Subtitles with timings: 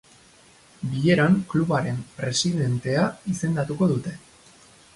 [0.93, 3.05] Bileran klubaren presidentea
[3.35, 4.15] izendatuko dute.